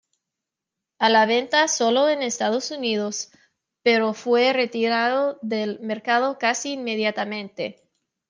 A 0.97 1.09
la 1.09 1.27
venta 1.27 1.67
solo 1.67 2.09
en 2.09 2.23
Estados 2.23 2.71
Unidos, 2.71 3.29
pero 3.83 4.15
fue 4.15 4.51
retirado 4.51 5.37
del 5.43 5.79
mercado 5.81 6.39
casi 6.39 6.71
inmediatamente. 6.73 7.87